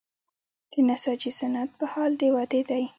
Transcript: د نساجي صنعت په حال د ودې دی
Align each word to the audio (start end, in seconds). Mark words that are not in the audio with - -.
د 0.71 0.73
نساجي 0.87 1.31
صنعت 1.39 1.69
په 1.79 1.85
حال 1.91 2.11
د 2.21 2.21
ودې 2.35 2.61
دی 2.69 2.83